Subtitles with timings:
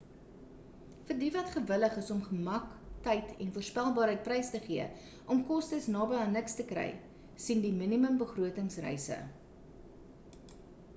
[1.09, 2.71] vir die wat gewillig is om gemak
[3.09, 4.87] tyd en voorspelbaarheid prys te gee
[5.37, 6.89] om kostes naby aan niks te kry
[7.47, 9.21] sien die minimum begroting reise